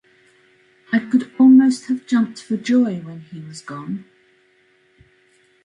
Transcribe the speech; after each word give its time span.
I 0.91 0.97
could 0.97 1.31
almost 1.37 1.85
have 1.85 2.07
jumped 2.07 2.41
for 2.41 2.57
joy 2.57 3.01
when 3.01 3.19
he 3.31 3.39
was 3.39 3.61
gone. 3.61 4.05